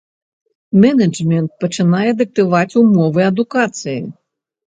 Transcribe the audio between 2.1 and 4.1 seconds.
дыктаваць умовы адукацыі.